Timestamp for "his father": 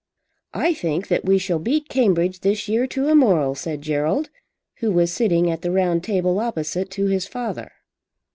7.05-7.69